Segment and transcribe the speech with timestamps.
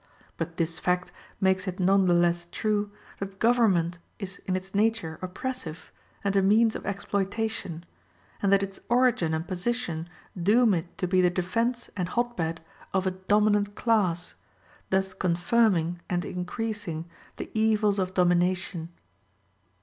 [0.35, 5.19] But this fact makes it none the less true that government is in its nature
[5.21, 5.91] oppressive
[6.23, 7.85] and a means of exploitation,
[8.41, 12.63] and that its origin and position doom it to be the defence and hot bed
[12.95, 14.33] of a dominant class,
[14.89, 17.05] thus confirming and increasing
[17.37, 18.89] the evils of domination.